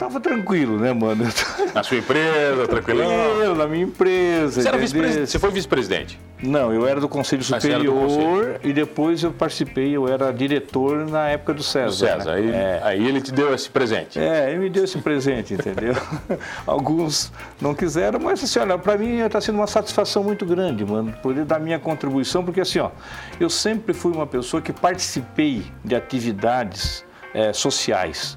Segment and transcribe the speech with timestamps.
[0.00, 1.24] tava tranquilo, né, mano?
[1.74, 3.00] Na sua empresa, tranquilo?
[3.00, 4.62] Tranquilo, na minha empresa.
[4.62, 6.18] Você, era vice-presidente, você foi vice-presidente?
[6.42, 10.32] Não, eu era do Conselho Ah, era do Superior e depois eu participei, eu era
[10.32, 11.86] diretor na época do César.
[11.88, 12.24] Do César.
[12.24, 12.36] né?
[12.36, 12.80] Aí, É.
[12.82, 14.18] aí ele te deu esse presente.
[14.18, 15.94] É, ele me deu esse presente, entendeu?
[16.66, 17.30] Alguns
[17.60, 21.44] não quiseram, mas assim, olha, para mim está sendo uma satisfação muito grande, mano, poder
[21.44, 22.90] dar minha contribuição, porque assim, ó,
[23.38, 27.04] eu sempre fui uma pessoa que participei de atividades
[27.34, 28.36] eh, sociais.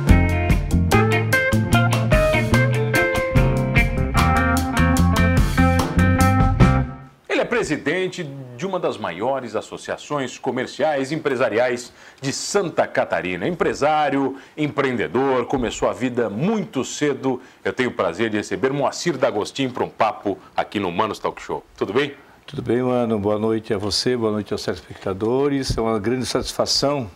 [7.71, 13.47] Presidente de uma das maiores associações comerciais e empresariais de Santa Catarina.
[13.47, 17.41] Empresário, empreendedor, começou a vida muito cedo.
[17.63, 21.41] Eu tenho o prazer de receber Moacir D'Agostinho para um papo aqui no Manos Talk
[21.41, 21.63] Show.
[21.77, 22.13] Tudo bem?
[22.45, 23.17] Tudo bem, mano?
[23.17, 25.77] Boa noite a você, boa noite aos telespectadores.
[25.77, 27.09] É uma grande satisfação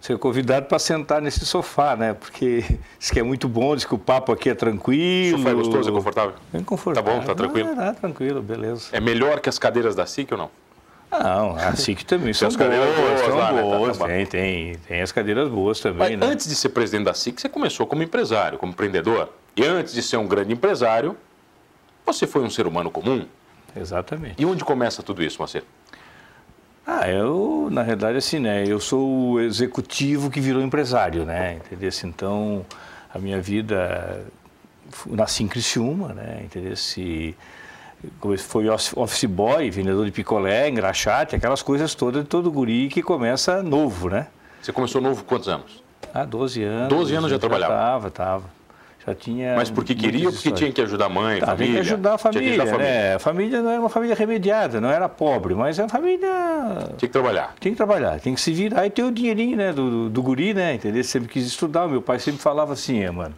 [0.00, 2.14] ser convidado para sentar nesse sofá, né?
[2.14, 2.64] Porque
[2.98, 5.36] diz que é muito bom, diz que o papo aqui é tranquilo.
[5.36, 6.34] O sofá é gostoso, é confortável?
[6.52, 7.12] Bem confortável.
[7.12, 7.70] Tá bom, tá tranquilo?
[7.72, 8.88] Ah, tá tranquilo, beleza.
[8.92, 10.50] É melhor que as cadeiras da SIC ou não?
[11.10, 13.62] Não, assim que também são as cadeiras boas, boas são lá, né?
[13.62, 13.98] Tá, boas.
[13.98, 16.26] tá tem, tem, tem as cadeiras boas Mas também, né?
[16.26, 19.30] antes de ser presidente da SIC, você começou como empresário, como empreendedor.
[19.56, 21.16] E antes de ser um grande empresário,
[22.04, 23.26] você foi um ser humano comum.
[23.74, 24.34] Exatamente.
[24.38, 25.64] E onde começa tudo isso, Moacir?
[26.90, 28.64] Ah, eu, na realidade, assim, né?
[28.66, 31.56] Eu sou o executivo que virou empresário, né?
[31.56, 31.90] Entendeu?
[32.04, 32.64] Então,
[33.12, 34.24] a minha vida...
[35.04, 36.40] Nasci em Criciúma, né?
[36.44, 36.74] Entendeu?
[36.74, 37.36] Se
[38.38, 43.62] foi office boy, vendedor de picolé, engraxate, aquelas coisas todas de todo guri que começa
[43.62, 44.28] novo, né?
[44.62, 45.82] Você começou novo quantos anos?
[46.14, 46.88] Há 12 anos.
[46.88, 47.74] 12 anos já trabalhava?
[47.74, 48.57] Tava, tava.
[49.08, 49.56] Já tinha.
[49.56, 51.66] Mas porque queria ou porque tinha que ajudar a mãe, Tá, família?
[51.66, 52.92] tem que ajudar a Tinha família, ajudar a família.
[52.92, 53.14] né?
[53.14, 56.28] A família não era uma família remediada, não era pobre, mas é uma família
[56.78, 57.54] Tinha que trabalhar.
[57.58, 60.52] tem que trabalhar, tem que se virar e ter o dinheirinho, né, do, do, guri,
[60.52, 61.02] né, entendeu?
[61.04, 63.34] Sempre quis estudar, o meu pai sempre falava assim, é, mano,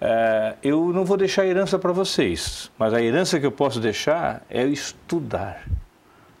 [0.00, 4.42] é, eu não vou deixar herança para vocês, mas a herança que eu posso deixar
[4.48, 5.62] é estudar.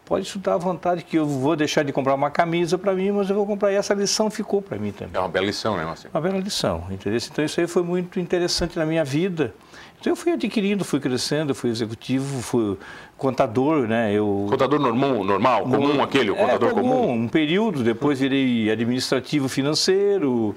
[0.06, 3.28] Pode estudar à vontade, que eu vou deixar de comprar uma camisa para mim, mas
[3.28, 3.72] eu vou comprar.
[3.72, 5.12] E essa lição ficou para mim também.
[5.12, 6.08] É uma bela lição, né, Moacir?
[6.14, 7.18] Uma bela lição, entendeu?
[7.28, 9.52] Então isso aí foi muito interessante na minha vida.
[9.98, 12.78] Então eu fui adquirindo, fui crescendo, fui executivo, fui
[13.18, 14.12] contador, né?
[14.12, 17.10] Eu Contador normal, normal comum, aquele, o contador é, comum.
[17.10, 20.54] Um período, depois virei administrativo financeiro,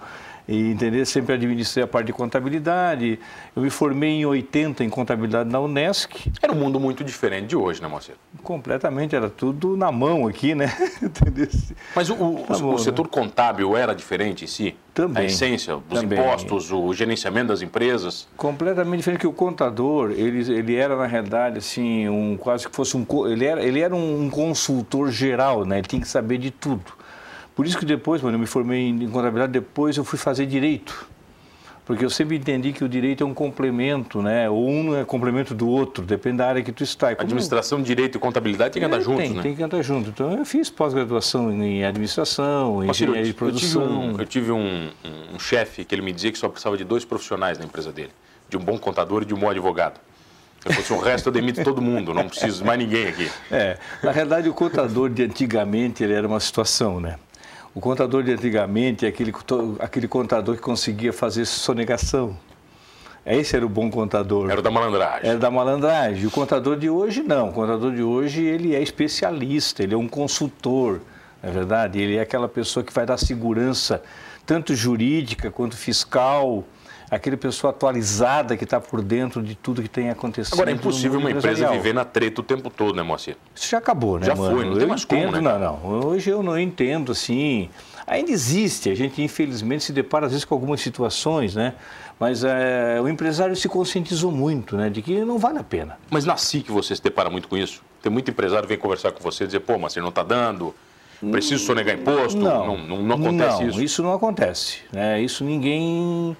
[0.51, 3.19] e entender sempre administrei a parte de contabilidade.
[3.55, 7.55] Eu me formei em 80 em contabilidade na Unesc, Era um mundo muito diferente de
[7.55, 8.15] hoje, né, Moacir?
[8.41, 10.73] completamente, era tudo na mão aqui, né?
[11.03, 11.47] Entendeu?
[11.95, 14.75] Mas o, o- Tá o bom, setor contábil era diferente em si?
[14.93, 15.23] Também.
[15.23, 16.19] A essência, os Também.
[16.19, 18.27] impostos, o gerenciamento das empresas?
[18.35, 22.97] completamente diferente que o contador ele, ele era na realidade assim um quase que fosse
[22.97, 26.83] um ele era ele era um consultor geral né ele tinha que saber de tudo
[27.59, 31.07] por isso que depois quando eu me formei em contabilidade depois eu fui fazer direito
[31.85, 35.53] porque eu sempre entendi que o direito é um complemento né ou um é complemento
[35.55, 38.85] do outro depende da área que tu está como- Administração, direito e contabilidade tem que
[38.85, 39.41] andar É, juntos, tem, né?
[39.41, 43.33] tem que andar junto então eu fiz pós-graduação em administração em eu, engenharia de eu
[43.33, 46.47] tive, produção um, eu tive um- um- um chefe que ele me dizia que só
[46.47, 48.11] precisava de dois profissionais na empresa dele.
[48.47, 49.99] De um bom contador e de um bom advogado.
[50.65, 53.29] Se fosse o resto, eu demito todo mundo, não preciso mais ninguém aqui.
[53.51, 57.15] É, na realidade o contador de antigamente ele era uma situação, né?
[57.73, 59.33] O contador de antigamente é aquele,
[59.79, 62.35] aquele contador que conseguia fazer sonegação.
[63.25, 64.49] Esse era o bom contador.
[64.49, 65.29] Era o da malandragem.
[65.29, 66.25] Era da malandragem.
[66.25, 67.49] O contador de hoje não.
[67.49, 71.01] O contador de hoje ele é especialista, ele é um consultor,
[71.43, 72.01] não é verdade?
[72.01, 74.01] Ele é aquela pessoa que vai dar segurança,
[74.47, 76.63] tanto jurídica quanto fiscal,
[77.09, 80.53] aquele pessoa atualizada que está por dentro de tudo que tem acontecido.
[80.53, 83.35] Agora, é impossível uma empresa viver na treta o tempo todo, né, Moacir?
[83.55, 84.55] Isso já acabou, né, Já mano?
[84.55, 86.07] foi, não tem eu mais como, entendo, né, não, não.
[86.07, 87.69] Hoje eu não entendo, assim.
[88.05, 91.73] Ainda existe, a gente infelizmente se depara às vezes com algumas situações, né?
[92.19, 94.89] Mas é, o empresário se conscientizou muito, né?
[94.89, 95.97] De que não vale a pena.
[96.09, 97.81] Mas na SIC você se depara muito com isso?
[98.01, 100.73] Tem muito empresário que vem conversar com você e dizer, pô, Moacir, não está dando,
[101.31, 103.81] preciso sonegar imposto, não, não, não acontece não, isso.
[103.81, 105.21] isso não acontece, né?
[105.21, 106.35] Isso ninguém...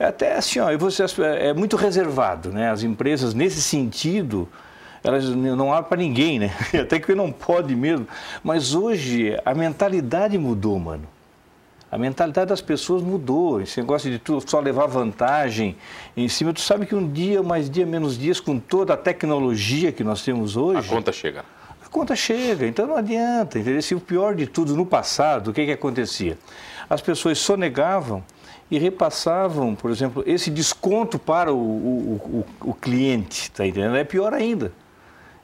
[0.00, 2.70] é Até assim, ó, você, é muito reservado, né?
[2.70, 4.48] As empresas, nesse sentido,
[5.04, 6.54] elas não abrem para ninguém, né?
[6.72, 8.08] Até que não pode mesmo.
[8.42, 11.06] Mas hoje a mentalidade mudou, mano.
[11.92, 13.60] A mentalidade das pessoas mudou.
[13.60, 15.76] Esse negócio de tu só levar vantagem
[16.16, 16.54] em cima.
[16.54, 20.22] Tu sabe que um dia, mais dia, menos dias, com toda a tecnologia que nós
[20.22, 21.44] temos A hoje, conta chega.
[21.84, 23.58] a conta chega, então não adianta.
[23.58, 23.82] Entendeu?
[23.82, 26.38] Se o pior de tudo, no passado, o que, que acontecia?
[26.88, 28.24] As pessoas sonegavam
[28.70, 33.96] e repassavam, por exemplo, esse desconto para o, o, o, o cliente, tá entendendo?
[33.96, 34.72] É pior ainda.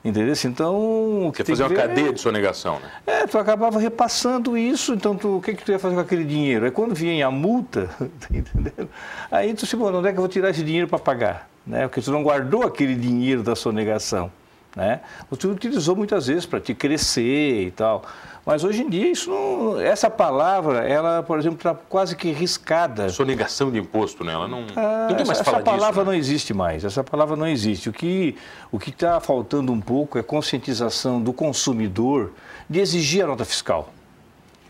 [0.05, 0.33] Entendeu?
[0.45, 1.27] Então.
[1.27, 2.11] O que Quer fazer uma cadeia é...
[2.13, 2.89] de sonegação, né?
[3.05, 6.23] É, tu acabava repassando isso, então tu, o que, que tu ia fazer com aquele
[6.23, 6.63] dinheiro?
[6.63, 8.89] Aí quando vinha a multa, tá entendendo?
[9.29, 11.49] Aí tu se, bom, onde é que eu vou tirar esse dinheiro para pagar?
[11.65, 11.87] Né?
[11.87, 14.31] Porque tu não guardou aquele dinheiro da sonegação.
[14.77, 14.99] Né?
[15.39, 18.03] Tu utilizou muitas vezes para te crescer e tal.
[18.45, 23.09] Mas hoje em dia, isso não, essa palavra, ela, por exemplo, está quase que riscada.
[23.09, 24.33] Sonegação de imposto, né?
[24.33, 26.05] Ela não, ah, não tem mais essa, essa palavra disso, né?
[26.05, 26.85] não existe mais.
[26.85, 27.89] Essa palavra não existe.
[27.89, 28.37] O que
[28.71, 32.33] o que está faltando um pouco é conscientização do consumidor
[32.69, 33.89] de exigir a nota fiscal.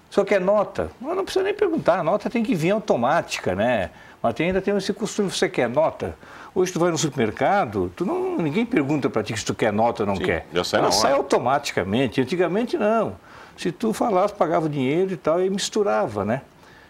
[0.09, 3.91] Só que é nota, não precisa nem perguntar, a nota tem que vir automática, né?
[4.21, 6.15] Mas tem, ainda tem esse costume, você quer nota?
[6.53, 10.03] Hoje tu vai no supermercado, tu não, ninguém pergunta para ti se tu quer nota
[10.03, 10.47] ou não Sim, quer.
[10.53, 12.19] Já sai, Ela sai automaticamente.
[12.19, 13.15] Antigamente não.
[13.55, 16.41] Se tu falasse, pagava dinheiro e tal, e misturava, né?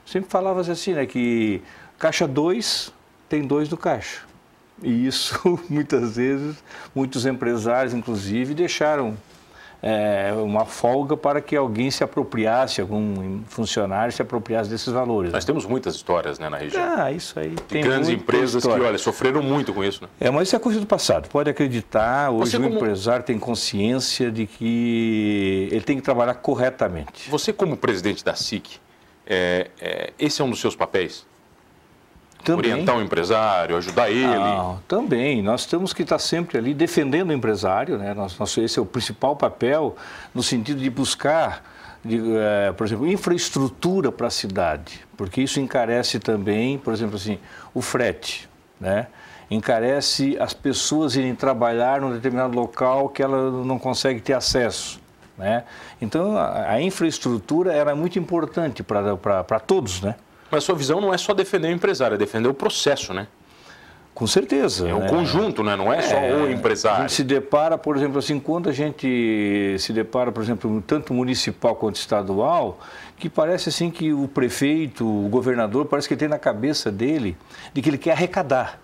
[0.05, 1.05] Sempre falavas assim, né?
[1.05, 1.61] Que
[1.99, 2.93] caixa 2
[3.27, 4.21] tem dois do caixa.
[4.81, 6.63] E isso, muitas vezes,
[6.95, 9.17] muitos empresários, inclusive, deixaram
[9.81, 15.31] é, uma folga para que alguém se apropriasse, algum funcionário se apropriasse desses valores.
[15.31, 15.47] Nós né?
[15.47, 16.83] temos muitas histórias né, na região.
[16.83, 17.55] Ah, isso aí.
[17.67, 18.81] De grandes empresas história.
[18.81, 20.03] que, olha, sofreram muito com isso.
[20.03, 20.09] Né?
[20.19, 21.29] É, mas isso é coisa do passado.
[21.29, 22.75] Pode acreditar, hoje Você o como...
[22.75, 27.29] empresário tem consciência de que ele tem que trabalhar corretamente.
[27.29, 28.79] Você, como presidente da SIC,
[29.25, 31.25] é, é, esse é um dos seus papéis?
[32.43, 32.71] Também.
[32.71, 34.25] Orientar o empresário, ajudar ele.
[34.25, 35.41] Ah, também.
[35.41, 37.97] Nós temos que estar sempre ali defendendo o empresário.
[37.97, 38.13] Né?
[38.13, 39.95] Nosso, nosso, esse é o principal papel
[40.33, 41.63] no sentido de buscar,
[42.03, 45.05] de, é, por exemplo, infraestrutura para a cidade.
[45.17, 47.37] Porque isso encarece também, por exemplo, assim,
[47.73, 48.47] o frete.
[48.79, 49.07] Né?
[49.49, 54.99] Encarece as pessoas irem trabalhar num determinado local que ela não consegue ter acesso.
[55.37, 55.63] Né?
[56.01, 60.15] Então, a, a infraestrutura era muito importante para todos, né?
[60.49, 63.27] Mas a sua visão não é só defender o empresário, é defender o processo, né?
[64.17, 64.89] Com certeza.
[64.89, 65.09] É um né?
[65.09, 65.75] conjunto, né?
[65.75, 66.97] não é só é, o empresário.
[66.97, 71.13] A gente se depara, por exemplo, assim, quando a gente se depara, por exemplo, tanto
[71.13, 72.79] municipal quanto estadual,
[73.15, 77.37] que parece assim que o prefeito, o governador, parece que tem na cabeça dele
[77.71, 78.79] de que ele quer arrecadar.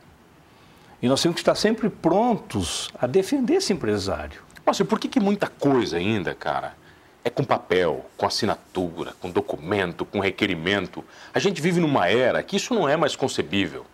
[1.01, 4.39] E nós temos que estar sempre prontos a defender esse empresário.
[4.63, 6.75] Nossa, e por que, que muita coisa ainda, cara,
[7.23, 11.03] é com papel, com assinatura, com documento, com requerimento.
[11.33, 13.85] A gente vive numa era que isso não é mais concebível.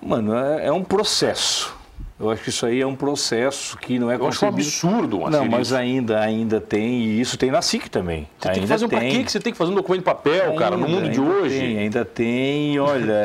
[0.00, 1.74] Mano, é, é um processo.
[2.18, 5.18] Eu acho que isso aí é um processo que não é Eu acho um absurdo,
[5.18, 8.28] uma Não, mas ainda, ainda tem, e isso tem na SIC também.
[8.38, 8.98] Você ainda tem que fazer um tem.
[8.98, 11.20] Pra que você tem que fazer um documento de papel, ainda, cara, no mundo de
[11.20, 11.58] hoje?
[11.58, 13.16] Tem, ainda tem, olha,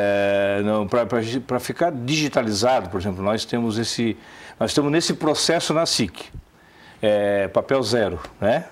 [1.46, 4.16] para ficar digitalizado, por exemplo, nós temos esse.
[4.58, 6.24] Nós estamos nesse processo na SIC.
[7.00, 8.64] É, papel zero, né?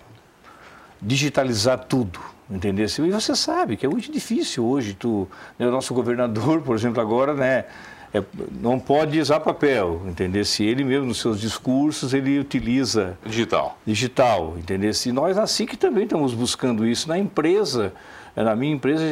[1.01, 2.21] Digitalizar tudo,
[2.51, 2.87] entendeu?
[2.87, 4.95] E você sabe que é muito difícil hoje.
[4.95, 5.29] Tu,
[5.59, 7.65] né, o nosso governador, por exemplo, agora, né,
[8.15, 8.23] é,
[8.61, 10.45] não pode usar papel, entendeu?
[10.45, 14.93] Se ele mesmo nos seus discursos ele utiliza digital, digital, entendeu?
[14.95, 17.93] Se nós na SIC também estamos buscando isso na empresa,
[18.44, 19.03] na minha empresa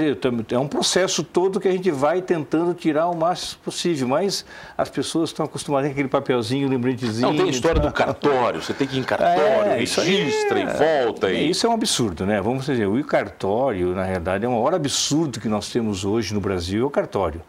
[0.50, 4.44] é um processo todo que a gente vai tentando tirar o máximo possível, mas
[4.76, 7.28] as pessoas estão acostumadas com aquele papelzinho, lembretezinho.
[7.28, 10.62] Não, tem a história do cartório, você tem que ir em cartório, é, registra é,
[10.62, 10.66] e
[11.04, 11.30] volta.
[11.30, 11.50] E...
[11.50, 12.40] Isso é um absurdo, né?
[12.40, 16.40] Vamos dizer, o cartório, na realidade, é um maior absurdo que nós temos hoje no
[16.40, 17.40] Brasil, é o cartório.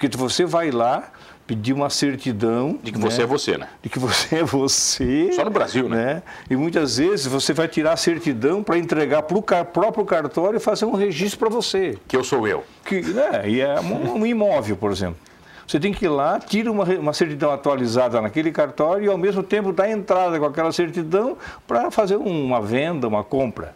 [0.00, 1.10] Porque você vai lá,
[1.46, 2.78] pedir uma certidão.
[2.82, 3.04] De que né?
[3.04, 3.68] você é você, né?
[3.82, 5.30] De que você é você.
[5.34, 6.14] Só no Brasil, né?
[6.14, 6.22] né?
[6.48, 10.60] E muitas vezes você vai tirar a certidão para entregar para o próprio cartório e
[10.60, 11.98] fazer um registro para você.
[12.08, 12.64] Que eu sou eu.
[12.82, 13.46] Que, né?
[13.46, 15.18] E é um, um imóvel, por exemplo.
[15.66, 19.42] Você tem que ir lá, tira uma, uma certidão atualizada naquele cartório e ao mesmo
[19.42, 21.36] tempo dá entrada com aquela certidão
[21.68, 23.74] para fazer uma venda, uma compra.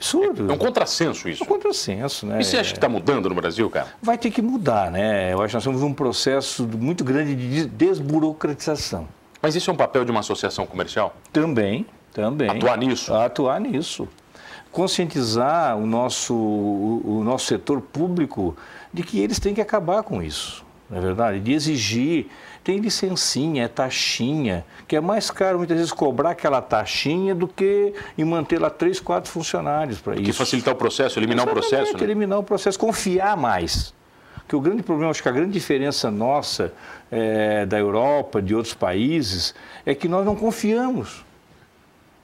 [0.00, 0.50] Absurdo.
[0.50, 1.42] É um contrassenso isso.
[1.42, 2.40] É um contrassenso, né?
[2.40, 3.88] E você acha que está mudando no Brasil, cara?
[4.00, 5.30] Vai ter que mudar, né?
[5.30, 9.06] Eu acho que nós temos um processo muito grande de desburocratização.
[9.42, 11.14] Mas isso é um papel de uma associação comercial?
[11.30, 12.48] Também, também.
[12.48, 13.14] Atuar nisso?
[13.14, 14.08] Atuar nisso.
[14.72, 18.56] Conscientizar o nosso, o, o nosso setor público
[18.94, 21.40] de que eles têm que acabar com isso, não é verdade?
[21.40, 22.28] De exigir
[22.62, 27.94] tem licencinha, é taxinha, que é mais caro muitas vezes cobrar aquela taxinha do que
[28.18, 30.24] em manter lá três, quatro funcionários para isso.
[30.24, 31.96] Que facilitar o processo, eliminar Exatamente, o processo.
[31.96, 32.04] Né?
[32.04, 33.94] Eliminar o processo, confiar mais.
[34.46, 36.72] Que o grande problema, acho que a grande diferença nossa
[37.10, 39.54] é, da Europa, de outros países,
[39.86, 41.24] é que nós não confiamos.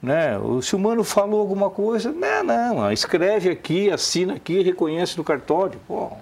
[0.02, 0.32] Né?
[0.60, 5.80] Se o mano falou alguma coisa, não, não, escreve aqui, assina aqui, reconhece no cartório.
[5.88, 6.12] Pô,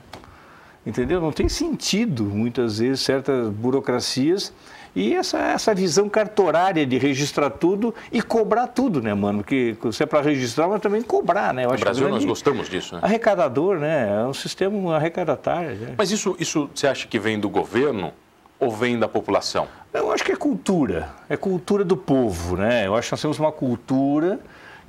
[0.86, 1.20] Entendeu?
[1.20, 4.52] Não tem sentido, muitas vezes, certas burocracias
[4.94, 9.38] E essa, essa visão cartorária de registrar tudo e cobrar tudo, né, mano?
[9.38, 11.64] Porque você é para registrar, mas também cobrar, né?
[11.64, 13.00] Eu no Brasil nós gostamos disso, né?
[13.02, 14.22] Arrecadador, né?
[14.22, 15.74] É um sistema arrecadatário.
[15.74, 15.94] Né?
[15.96, 18.12] Mas isso, isso você acha que vem do governo
[18.60, 19.66] ou vem da população?
[19.92, 22.86] Eu acho que é cultura, é cultura do povo, né?
[22.86, 24.38] Eu acho que nós temos uma cultura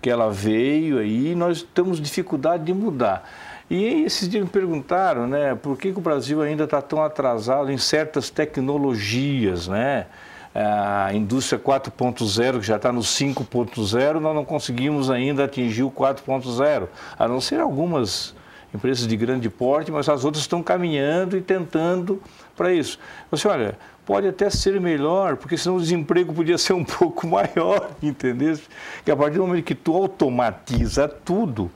[0.02, 3.28] que ela veio aí e nós temos dificuldade de mudar.
[3.70, 7.72] E esses dias me perguntaram, né, por que, que o Brasil ainda está tão atrasado
[7.72, 10.06] em certas tecnologias, né?
[10.54, 16.88] A indústria 4.0, que já está no 5.0, nós não conseguimos ainda atingir o 4.0,
[17.20, 18.34] a não ser algumas
[18.74, 22.22] empresas de grande porte, mas as outras estão caminhando e tentando
[22.56, 23.00] para isso.
[23.32, 27.92] Você olha, pode até ser melhor, porque senão o desemprego podia ser um pouco maior,
[28.02, 28.58] entendeu?
[29.04, 31.70] Que a partir do momento que tu automatiza tudo,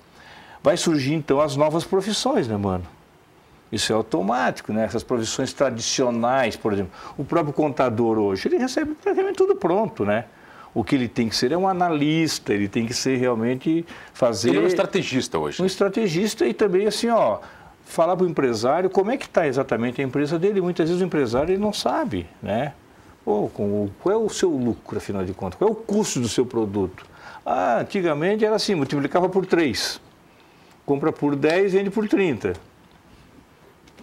[0.63, 2.85] vai surgir então as novas profissões, né, mano?
[3.71, 4.83] Isso é automático, né?
[4.83, 6.91] Essas profissões tradicionais, por exemplo.
[7.17, 10.25] O próprio contador hoje, ele recebe praticamente tudo pronto, né?
[10.73, 14.49] O que ele tem que ser é um analista, ele tem que ser realmente fazer...
[14.49, 15.61] Ele é um estrategista hoje.
[15.61, 17.39] Um estrategista e também assim, ó,
[17.85, 20.61] falar para o empresário como é que está exatamente a empresa dele.
[20.61, 22.73] Muitas vezes o empresário ele não sabe, né?
[23.25, 23.49] Pô,
[24.01, 25.57] qual é o seu lucro, afinal de contas?
[25.57, 27.05] Qual é o custo do seu produto?
[27.45, 29.99] Ah, antigamente era assim, multiplicava por três
[30.89, 32.53] compra por 10 vende por 30.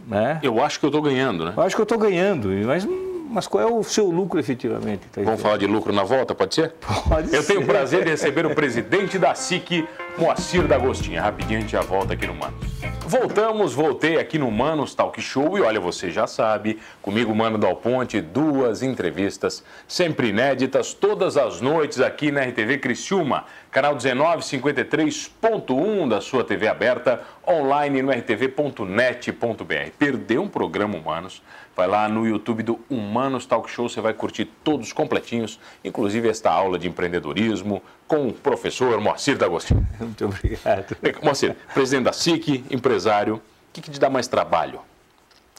[0.07, 0.39] Né?
[0.41, 1.53] Eu acho que eu estou ganhando, né?
[1.57, 2.87] Eu acho que eu estou ganhando, mas,
[3.29, 5.01] mas qual é o seu lucro efetivamente?
[5.11, 6.75] Tá Vamos falar de lucro na volta, pode ser?
[7.09, 7.55] Pode eu ser.
[7.55, 9.85] tenho o prazer de receber o presidente da SIC,
[10.19, 11.21] Moacir D'Agostinho.
[11.21, 12.77] Rapidinho a gente já volta aqui no Manos.
[13.09, 17.77] Voltamos, voltei aqui no Manos Talk Show e olha, você já sabe, comigo, Mano Dal
[17.77, 26.21] Ponte, duas entrevistas sempre inéditas, todas as noites aqui na RTV Criciúma, canal 1953.1 da
[26.21, 29.91] sua TV aberta, online no rtv.net.br.
[29.99, 31.43] Perdeu um programa Humanos?
[31.77, 36.51] Vai lá no YouTube do Humanos Talk Show, você vai curtir todos completinhos, inclusive esta
[36.51, 39.87] aula de empreendedorismo com o professor Moacir D'Agostinho.
[40.01, 40.97] Muito obrigado.
[41.23, 43.41] Moacir, presidente da SIC, empresário, o
[43.73, 44.81] que, que te dá mais trabalho?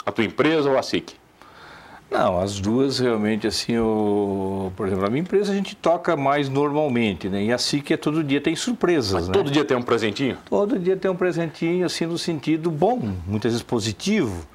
[0.06, 1.16] A tua empresa ou a SIC?
[2.10, 6.48] Não, as duas realmente, assim, o, por exemplo, a minha empresa a gente toca mais
[6.48, 7.44] normalmente, né?
[7.44, 9.34] E a SIC é todo dia tem surpresas, Mas né?
[9.34, 10.38] todo dia tem um presentinho?
[10.50, 14.48] Todo dia tem um presentinho, assim, no sentido bom, muitas vezes positivo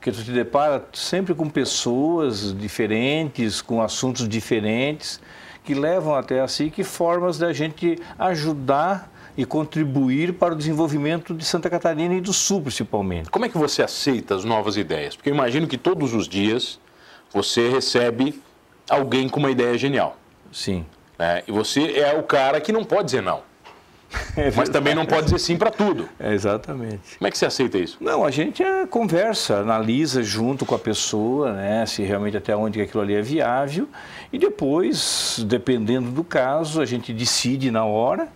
[0.00, 5.20] porque tu te depara sempre com pessoas diferentes, com assuntos diferentes,
[5.62, 11.44] que levam até assim que formas da gente ajudar e contribuir para o desenvolvimento de
[11.44, 13.28] Santa Catarina e do Sul, principalmente.
[13.28, 15.14] Como é que você aceita as novas ideias?
[15.14, 16.80] Porque eu imagino que todos os dias
[17.32, 18.40] você recebe
[18.88, 20.16] alguém com uma ideia genial.
[20.52, 20.84] Sim.
[21.18, 21.42] Né?
[21.46, 23.42] E você é o cara que não pode dizer não.
[24.36, 26.08] É Mas também não pode dizer sim para tudo.
[26.18, 27.18] É exatamente.
[27.18, 27.96] Como é que você aceita isso?
[28.00, 32.80] Não, a gente é, conversa, analisa junto com a pessoa, né, se realmente até onde
[32.80, 33.88] aquilo ali é viável,
[34.32, 38.28] e depois, dependendo do caso, a gente decide na hora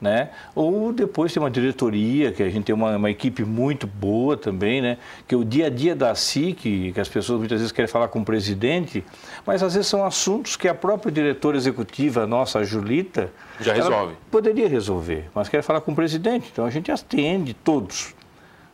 [0.00, 0.30] né?
[0.54, 4.80] Ou depois tem uma diretoria, que a gente tem uma, uma, equipe muito boa também,
[4.80, 4.98] né?
[5.26, 8.20] Que o dia a dia da SIC, que as pessoas muitas vezes querem falar com
[8.20, 9.04] o presidente,
[9.46, 14.14] mas às vezes são assuntos que a própria diretora executiva, nossa, a Julita, já resolve.
[14.30, 18.14] Poderia resolver, mas quer falar com o presidente, então a gente atende todos.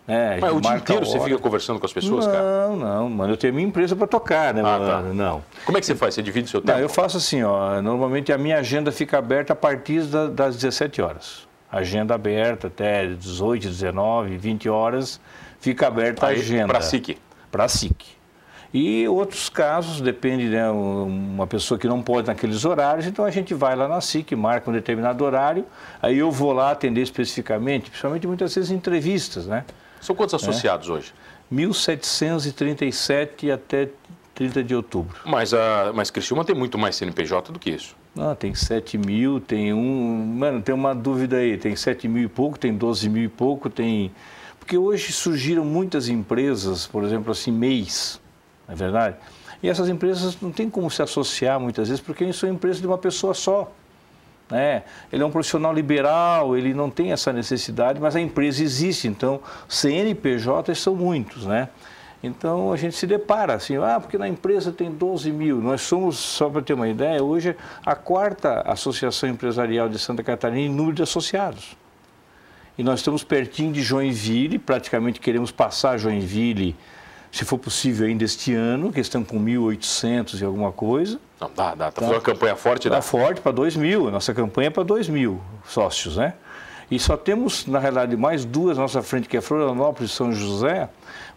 [0.07, 2.45] É, Mas o dia inteiro você fica conversando com as pessoas, não, cara?
[2.45, 3.33] Não, não, mano.
[3.33, 4.87] Eu tenho minha empresa para tocar, né, ah, mano?
[4.87, 5.01] Tá.
[5.15, 5.45] Não.
[5.65, 6.15] Como é que você faz?
[6.15, 6.73] Você divide o seu tempo?
[6.73, 7.81] Não, eu faço assim, ó.
[7.81, 11.49] Normalmente a minha agenda fica aberta a partir da, das 17 horas.
[11.73, 15.21] Agenda aberta até 18, 19, 20 horas,
[15.59, 16.67] fica aberta Aí, a agenda.
[16.69, 17.19] Para a SIC?
[17.51, 18.15] Para a SIC.
[18.75, 23.55] E outros casos, depende, né, uma pessoa que não pode naqueles horários, então a gente
[23.55, 25.65] vai lá na SIC, marca um determinado horário,
[26.03, 29.65] aí eu vou lá atender especificamente, principalmente muitas vezes entrevistas, né?
[30.05, 30.93] São quantos associados é?
[30.93, 31.15] hoje?
[31.51, 33.89] 1.737 até
[34.35, 35.17] 30 de outubro.
[35.25, 37.97] Mas, a, mas Criciúma tem muito mais CNPJ do que isso.
[38.15, 40.37] Não, tem 7 mil, tem um...
[40.39, 43.71] Mano, tem uma dúvida aí, tem 7 mil e pouco, tem 12 mil e pouco,
[43.71, 44.13] tem...
[44.61, 48.21] Porque hoje surgiram muitas empresas, por exemplo, assim, mês,
[48.69, 49.17] não é verdade?
[49.63, 52.99] E essas empresas não tem como se associar muitas vezes, porque são empresas de uma
[52.99, 53.73] pessoa só.
[54.51, 54.83] Né?
[55.13, 59.41] Ele é um profissional liberal, ele não tem essa necessidade, mas a empresa existe, então
[59.69, 61.69] CNPJs são muitos, né?
[62.23, 65.61] Então a gente se depara assim, ah, porque na empresa tem 12 mil.
[65.61, 70.61] Nós somos, só para ter uma ideia, hoje a quarta associação empresarial de Santa Catarina
[70.61, 71.77] em número de associados.
[72.79, 76.75] E nós estamos pertinho de Joinville, praticamente queremos passar Joinville
[77.35, 81.19] se for possível ainda este ano, que estão com 1.800 e alguma coisa.
[81.41, 81.89] Não, dá, dá.
[81.89, 82.01] Está tá.
[82.03, 82.95] fazendo uma campanha forte, dá?
[82.95, 84.09] Dá forte para 2 mil.
[84.09, 86.35] Nossa campanha é para 2 mil sócios, né?
[86.89, 90.33] E só temos, na realidade, mais duas à nossa frente, que é Florianópolis e São
[90.33, 90.89] José,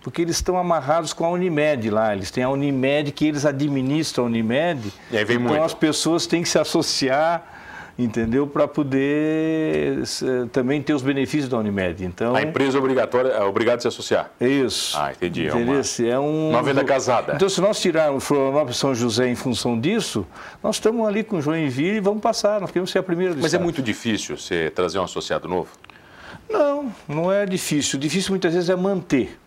[0.04, 2.13] porque eles estão amarrados com a Unimed lá.
[2.13, 4.94] Eles têm a Unimed que eles administram a Unimed.
[5.10, 5.63] E aí vem então muito.
[5.63, 7.57] as pessoas têm que se associar
[7.98, 8.46] entendeu?
[8.46, 10.04] Para poder
[10.51, 12.06] também ter os benefícios da Unimed.
[12.06, 14.32] Então, a empresa é obrigatória, é obrigada a se associar.
[14.39, 14.98] Isso.
[14.98, 15.48] Ah, entendi.
[15.48, 17.34] É uma, é um, uma venda casada.
[17.36, 20.25] Então, se nós tirarmos Florianópolis São José em função disso,
[20.63, 22.62] nós estamos ali com Joinville e vamos passar.
[22.62, 23.62] Nós queremos ser a primeira do Mas estado.
[23.62, 25.70] é muito difícil você trazer um associado novo?
[26.50, 28.00] Não, não é difícil.
[28.00, 29.38] Difícil muitas vezes é manter.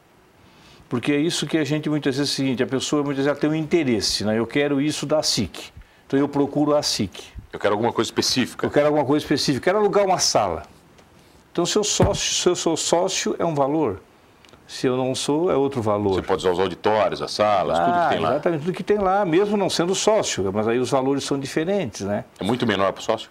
[0.89, 3.39] Porque é isso que a gente muitas vezes é o seguinte, a pessoa muitas vezes
[3.39, 4.37] tem um interesse, né?
[4.37, 5.73] Eu quero isso da SIC.
[6.11, 7.23] Então eu procuro a SIC.
[7.53, 8.67] Eu quero alguma coisa específica.
[8.67, 9.63] Eu quero alguma coisa específica.
[9.63, 10.65] Quero alugar uma sala.
[11.53, 14.01] Então, se eu, sócio, se eu sou sócio, é um valor.
[14.67, 16.15] Se eu não sou, é outro valor.
[16.15, 18.31] Você pode usar os auditórios, as salas, ah, tudo que tem lá.
[18.31, 20.51] Exatamente, tudo que tem lá, mesmo não sendo sócio.
[20.53, 22.25] Mas aí os valores são diferentes, né?
[22.41, 23.31] É muito menor para o sócio?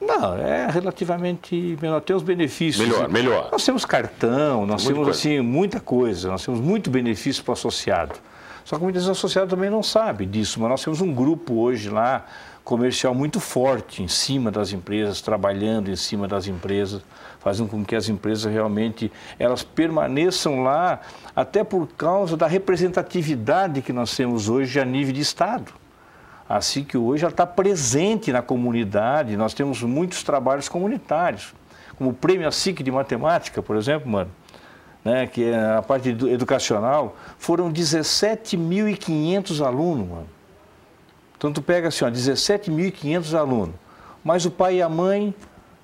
[0.00, 2.00] Não, é relativamente menor.
[2.00, 2.84] Tem os benefícios.
[2.88, 3.48] Melhor, melhor.
[3.52, 5.10] Nós temos cartão, nós muita temos coisa.
[5.10, 8.16] assim muita coisa, nós temos muito benefício para o associado.
[8.68, 11.88] Só que muitas vezes o também não sabe disso, mas nós temos um grupo hoje
[11.88, 12.26] lá
[12.62, 17.00] comercial muito forte em cima das empresas, trabalhando em cima das empresas,
[17.40, 21.00] fazendo com que as empresas realmente elas permaneçam lá,
[21.34, 25.72] até por causa da representatividade que nós temos hoje a nível de Estado.
[26.46, 31.54] Assim que hoje ela está presente na comunidade, nós temos muitos trabalhos comunitários,
[31.96, 34.30] como o Prêmio ASIC de Matemática, por exemplo, mano,
[35.04, 40.38] né, que é a parte educacional, foram 17.500 alunos, mano
[41.38, 43.74] então tu pega assim, 17.500 alunos,
[44.24, 45.32] mas o pai e a mãe,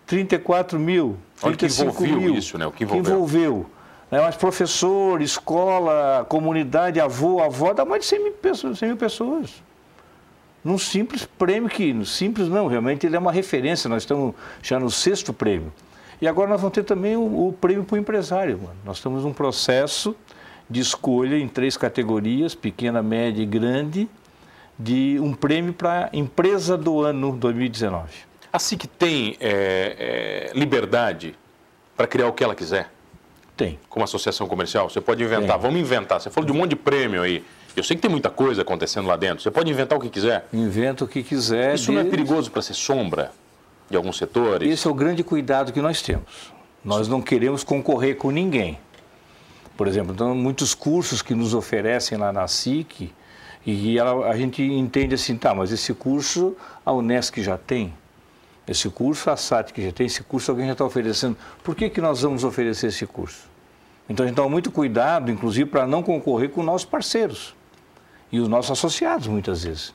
[0.05, 2.35] 34 mil, 35 Olha que mil.
[2.35, 2.67] isso, né?
[2.67, 3.05] O que envolveu.
[3.05, 3.67] Que envolveu.
[4.11, 4.21] Né?
[4.21, 8.79] Mas professor, escola, comunidade, avô, avó, dá mais de 100 mil pessoas.
[8.79, 9.63] 100 mil pessoas.
[10.65, 14.91] Num simples prêmio que, simples não, realmente ele é uma referência, nós estamos já no
[14.91, 15.73] sexto prêmio.
[16.25, 18.57] E agora nós vamos ter também o, o prêmio para o empresário.
[18.57, 18.77] Mano.
[18.83, 20.17] Nós estamos num processo
[20.71, 24.09] de escolha em três categorias, pequena, média e grande,
[24.79, 28.09] de um prêmio para empresa do ano 2019.
[28.51, 31.35] A SIC tem é, é, liberdade
[31.95, 32.91] para criar o que ela quiser?
[33.55, 33.79] Tem.
[33.91, 34.89] Como associação comercial?
[34.89, 35.61] Você pode inventar, tem.
[35.61, 36.23] vamos inventar.
[36.23, 37.45] Você falou de um monte de prêmio aí.
[37.77, 39.43] Eu sei que tem muita coisa acontecendo lá dentro.
[39.43, 40.49] Você pode inventar o que quiser?
[40.55, 41.75] Inventa o que quiser.
[41.75, 43.31] Isso não é perigoso para ser sombra
[43.91, 44.71] de alguns setores?
[44.71, 46.53] Esse é o grande cuidado que nós temos.
[46.85, 48.79] Nós não queremos concorrer com ninguém.
[49.77, 53.13] Por exemplo, então, muitos cursos que nos oferecem lá na SIC,
[53.67, 57.95] e ela, a gente entende assim, tá, mas esse curso a Unesc já tem,
[58.67, 61.37] esse curso a SATIC já tem, esse curso alguém já está oferecendo.
[61.63, 63.49] Por que, que nós vamos oferecer esse curso?
[64.09, 67.55] Então a gente toma muito cuidado, inclusive, para não concorrer com nossos parceiros
[68.33, 69.95] e os nossos associados, muitas vezes.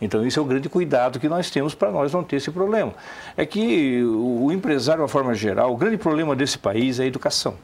[0.00, 2.94] Então, isso é o grande cuidado que nós temos para nós não ter esse problema.
[3.36, 7.06] É que o empresário, de uma forma geral, o grande problema desse país é a
[7.06, 7.54] educação.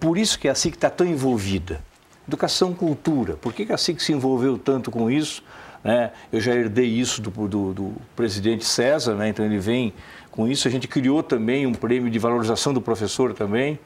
[0.00, 1.80] Por isso que assim que está tão envolvida.
[2.26, 3.34] Educação cultura.
[3.34, 5.42] Por que a SIC se envolveu tanto com isso?
[5.84, 6.10] Né?
[6.32, 9.28] Eu já herdei isso do, do, do presidente César, né?
[9.28, 9.92] então ele vem
[10.30, 10.66] com isso.
[10.66, 13.78] A gente criou também um prêmio de valorização do professor também,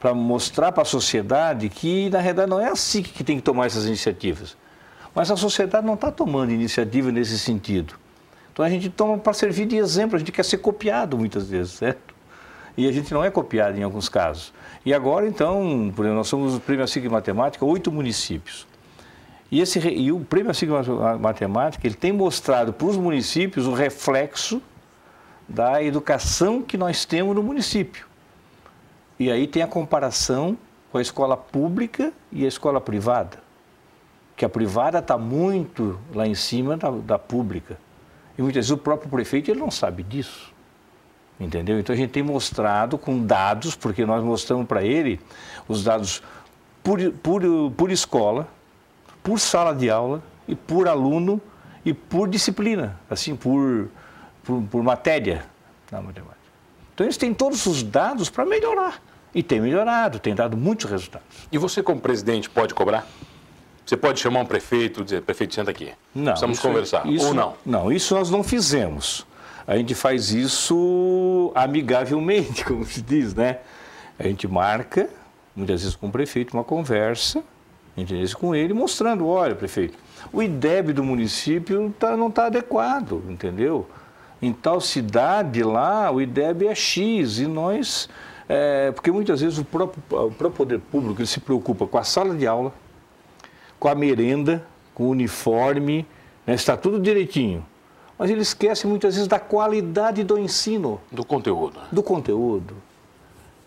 [0.00, 3.42] para mostrar para a sociedade que, na realidade, não é a SIC que tem que
[3.42, 4.56] tomar essas iniciativas.
[5.16, 7.94] Mas a sociedade não está tomando iniciativa nesse sentido.
[8.52, 11.72] Então a gente toma para servir de exemplo, a gente quer ser copiado muitas vezes,
[11.72, 12.14] certo?
[12.76, 14.52] E a gente não é copiado em alguns casos.
[14.84, 18.66] E agora, então, por exemplo, nós somos o Prêmio Assigna Matemática, oito municípios.
[19.50, 20.82] E, esse, e o Prêmio Assigna
[21.18, 24.60] Matemática, ele tem mostrado para os municípios o reflexo
[25.48, 28.06] da educação que nós temos no município.
[29.18, 30.58] E aí tem a comparação
[30.92, 33.45] com a escola pública e a escola privada.
[34.36, 37.78] Que a privada está muito lá em cima da, da pública.
[38.36, 40.52] E muitas vezes o próprio prefeito ele não sabe disso.
[41.40, 41.78] Entendeu?
[41.78, 45.20] Então a gente tem mostrado com dados, porque nós mostramos para ele
[45.68, 46.22] os dados
[46.82, 47.42] por, por,
[47.76, 48.48] por escola,
[49.22, 51.40] por sala de aula e por aluno
[51.84, 53.88] e por disciplina, assim, por,
[54.42, 55.44] por, por matéria
[55.90, 56.36] na matemática.
[56.94, 59.02] Então eles têm todos os dados para melhorar.
[59.34, 61.26] E tem melhorado, tem dado muitos resultados.
[61.52, 63.06] E você, como presidente, pode cobrar?
[63.86, 65.92] Você pode chamar um prefeito e dizer, prefeito, senta aqui.
[66.14, 66.32] Não.
[66.32, 67.06] Precisamos conversar.
[67.06, 67.54] Isso, Ou não?
[67.64, 69.24] Não, isso nós não fizemos
[69.66, 73.58] a gente faz isso amigavelmente, como se diz, né?
[74.18, 75.10] A gente marca,
[75.54, 77.42] muitas vezes com o prefeito, uma conversa,
[77.96, 78.26] entendeu?
[78.38, 79.98] com ele, mostrando, olha, prefeito,
[80.32, 83.86] o IDEB do município tá, não está adequado, entendeu?
[84.40, 88.08] Em tal cidade lá, o IDEB é X e nós...
[88.48, 92.32] É, porque muitas vezes o próprio, o próprio poder público se preocupa com a sala
[92.32, 92.72] de aula,
[93.78, 96.06] com a merenda, com o uniforme,
[96.46, 96.54] né?
[96.54, 97.64] está tudo direitinho
[98.18, 101.00] mas ele esquece muitas vezes da qualidade do ensino.
[101.12, 101.78] Do conteúdo.
[101.92, 102.74] Do conteúdo.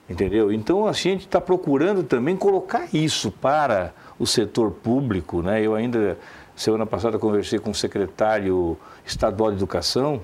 [0.09, 0.51] Entendeu?
[0.51, 5.43] Então a gente está procurando também colocar isso para o setor público.
[5.43, 5.61] Né?
[5.61, 6.17] Eu ainda,
[6.55, 10.19] semana passada, conversei com o secretário estadual de educação,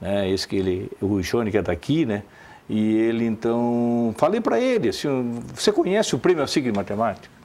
[0.00, 0.30] né?
[0.30, 2.22] esse que ele, o Johnny que é daqui, né?
[2.70, 7.37] E ele então, falei para ele, assim, você conhece o prêmio ASIC de matemática?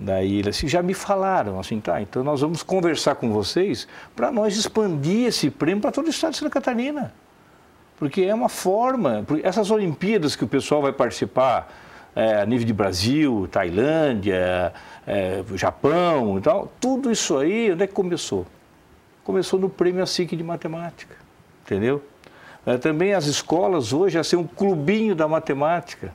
[0.00, 3.86] Daí ele assim, já me falaram, assim, tá, então nós vamos conversar com vocês
[4.16, 7.12] para nós expandir esse prêmio para todo o estado de Santa Catarina.
[7.98, 11.70] Porque é uma forma, essas Olimpíadas que o pessoal vai participar
[12.16, 14.72] é, a nível de Brasil, Tailândia,
[15.06, 18.46] é, Japão e tal, tudo isso aí, onde é que começou?
[19.22, 21.14] Começou no prêmio ASIC de matemática,
[21.62, 22.02] entendeu?
[22.64, 26.14] É, também as escolas hoje, assim, um clubinho da matemática.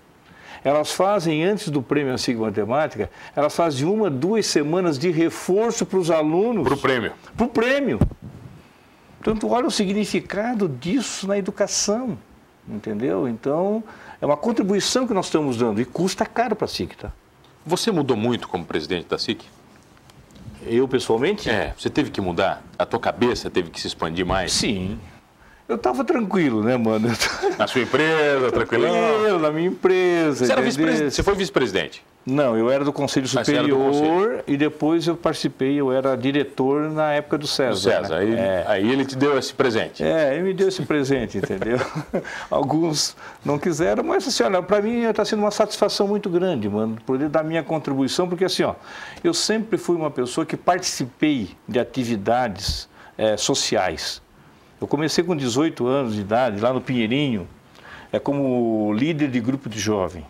[0.65, 5.99] Elas fazem, antes do prêmio ASIG Matemática, elas fazem uma, duas semanas de reforço para
[5.99, 6.63] os alunos.
[6.63, 7.13] Para o prêmio.
[7.37, 7.99] Para o prêmio.
[9.19, 12.17] Portanto, olha o significado disso na educação,
[12.67, 13.27] entendeu?
[13.27, 13.83] Então,
[14.19, 17.11] é uma contribuição que nós estamos dando e custa caro para a SIC, tá?
[17.63, 19.45] Você mudou muito como presidente da SIC?
[20.65, 21.47] Eu, pessoalmente?
[21.47, 22.63] É, você teve que mudar?
[22.77, 24.51] A tua cabeça teve que se expandir mais?
[24.51, 24.99] Sim,
[25.67, 27.07] eu estava tranquilo, né, mano?
[27.57, 28.83] Na sua empresa, tranquilo?
[28.83, 30.45] Tranquilo, na minha empresa.
[30.45, 32.03] Você, era vice você foi vice-presidente?
[32.25, 34.43] Não, eu era do Conselho Superior do conselho.
[34.47, 37.71] e depois eu participei, eu era diretor na época do César.
[37.71, 38.19] Do César, né?
[38.19, 38.63] aí, é.
[38.67, 40.03] aí, ele te deu esse presente.
[40.03, 41.77] É, ele me deu esse presente, entendeu?
[42.49, 46.97] Alguns não quiseram, mas assim, olha, para mim está sendo uma satisfação muito grande, mano,
[47.05, 48.73] poder dar minha contribuição, porque assim, ó,
[49.23, 54.24] eu sempre fui uma pessoa que participei de atividades é, sociais.
[54.85, 57.47] Eu comecei com 18 anos de idade, lá no Pinheirinho,
[58.11, 60.23] é como líder de grupo de jovem,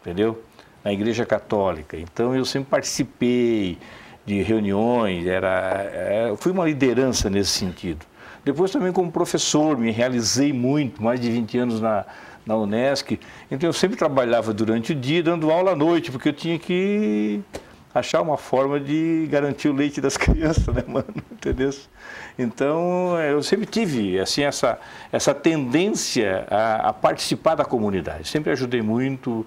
[0.00, 0.42] entendeu?
[0.82, 1.96] Na Igreja Católica.
[1.96, 3.78] Então eu sempre participei
[4.26, 8.04] de reuniões, era, é, fui uma liderança nesse sentido.
[8.44, 12.04] Depois também como professor, me realizei muito, mais de 20 anos na,
[12.44, 13.20] na Unesc.
[13.52, 17.40] Então eu sempre trabalhava durante o dia, dando aula à noite, porque eu tinha que
[17.94, 21.06] achar uma forma de garantir o leite das crianças, né, mano?
[21.32, 21.70] Entendeu?
[22.38, 24.78] Então, eu sempre tive, assim, essa,
[25.12, 28.28] essa tendência a, a participar da comunidade.
[28.28, 29.46] Sempre ajudei muito,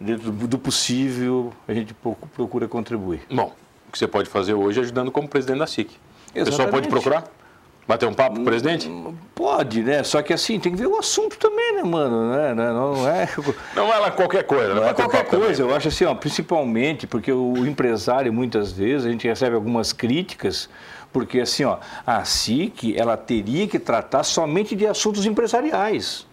[0.00, 1.94] dentro do, do possível, a gente
[2.34, 3.22] procura contribuir.
[3.30, 3.54] Bom,
[3.88, 5.90] o que você pode fazer hoje é ajudando como presidente da SIC.
[6.34, 6.42] Exatamente.
[6.42, 7.39] O pessoal pode procurar?
[7.86, 8.90] Bater um papo com o presidente?
[9.34, 10.02] Pode, né?
[10.02, 12.30] Só que assim, tem que ver o assunto também, né, mano?
[12.30, 12.54] Né?
[12.54, 13.28] Não é.
[13.74, 15.56] Não é lá qualquer coisa, Não é qualquer coisa.
[15.56, 15.70] Também.
[15.70, 20.68] Eu acho assim, ó, principalmente porque o empresário, muitas vezes, a gente recebe algumas críticas,
[21.12, 26.26] porque assim, ó, a SIC, ela teria que tratar somente de assuntos empresariais.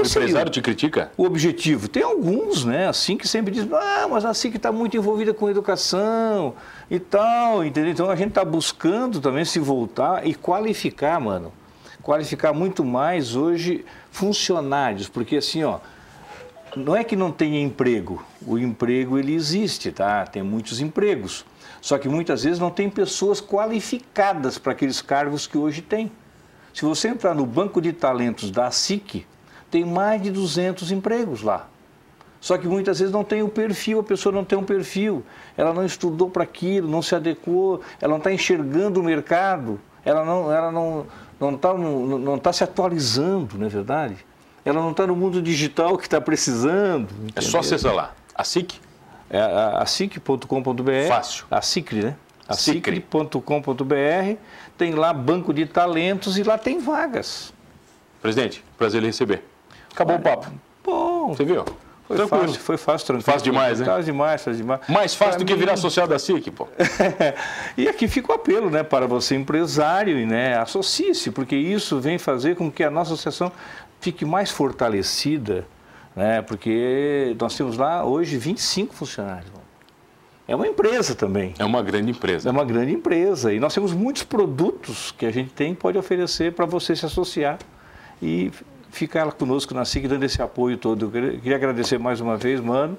[0.00, 1.10] Esse o empresário te critica?
[1.16, 1.88] O objetivo.
[1.88, 5.48] Tem alguns, né, assim, que sempre dizem, ah, mas a SIC está muito envolvida com
[5.48, 6.54] educação
[6.90, 7.90] e tal, entendeu?
[7.90, 11.52] Então a gente está buscando também se voltar e qualificar, mano.
[12.02, 15.78] Qualificar muito mais hoje funcionários, porque assim, ó,
[16.76, 20.26] não é que não tenha emprego, o emprego ele existe, tá?
[20.26, 21.44] Tem muitos empregos.
[21.80, 26.10] Só que muitas vezes não tem pessoas qualificadas para aqueles cargos que hoje tem.
[26.74, 29.26] Se você entrar no banco de talentos da SIC,
[29.70, 31.68] tem mais de 200 empregos lá.
[32.40, 35.24] Só que muitas vezes não tem o perfil, a pessoa não tem um perfil,
[35.56, 40.24] ela não estudou para aquilo, não se adequou, ela não está enxergando o mercado, ela
[40.24, 41.06] não ela não
[41.40, 44.24] não está não, não tá se atualizando, não é verdade?
[44.64, 47.08] Ela não está no mundo digital que está precisando.
[47.12, 47.32] Entendeu?
[47.34, 48.80] É só acessar lá, a SIC?
[49.30, 51.08] É a, a SIC.com.br.
[51.08, 51.44] Fácil.
[51.50, 52.16] A CICRE, né?
[52.48, 54.36] A CICRE.com.br
[54.76, 57.52] tem lá banco de talentos e lá tem vagas.
[58.22, 59.42] Presidente, prazer em receber.
[59.98, 60.52] Acabou Olha, o papo.
[60.84, 61.34] Bom.
[61.34, 61.64] Você viu?
[62.06, 62.46] Foi tranquilo.
[62.46, 63.24] fácil, foi fácil, tranquilo.
[63.24, 63.86] Fácil demais, né?
[63.86, 64.80] Fácil demais, fácil demais.
[64.88, 65.52] Mais fácil pra do mim...
[65.52, 66.68] que virar social da SIC, pô.
[67.76, 72.54] e aqui fica o apelo, né, para você empresário, né, associe-se, porque isso vem fazer
[72.54, 73.52] com que a nossa associação
[74.00, 75.66] fique mais fortalecida,
[76.14, 79.50] né, porque nós temos lá hoje 25 funcionários.
[80.46, 81.52] É uma empresa também.
[81.58, 82.48] É uma grande empresa.
[82.48, 83.52] É uma grande empresa.
[83.52, 87.58] E nós temos muitos produtos que a gente tem pode oferecer para você se associar
[88.22, 88.50] e
[88.90, 91.06] ficar conosco na SIC dando esse apoio todo.
[91.06, 92.96] Eu queria agradecer mais uma vez, mano.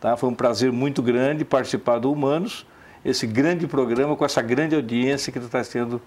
[0.00, 0.16] Tá?
[0.16, 2.66] Foi um prazer muito grande participar do Humanos,
[3.04, 6.00] esse grande programa com essa grande audiência que está tendo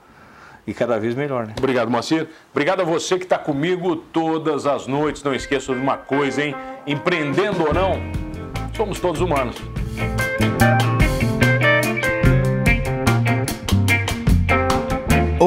[0.67, 1.53] e cada vez melhor, né?
[1.57, 2.27] Obrigado, Moacir.
[2.51, 5.23] Obrigado a você que está comigo todas as noites.
[5.23, 6.55] Não esqueça de uma coisa, hein?
[6.87, 7.99] Empreendendo ou não,
[8.75, 9.55] somos todos humanos.